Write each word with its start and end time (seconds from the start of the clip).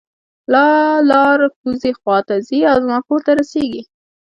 دا 0.53 0.65
لار 1.09 1.39
کوزۍ 1.59 1.91
خوا 1.99 2.17
ته 2.27 2.35
ځي 2.47 2.59
او 2.71 2.77
زما 2.83 2.97
کور 3.07 3.19
ته 3.25 3.31
رسیږي 3.39 3.81